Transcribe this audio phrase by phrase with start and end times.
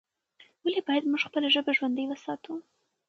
[0.63, 2.51] ولې باید موږ خپله ژبه ژوندۍ وساتو؟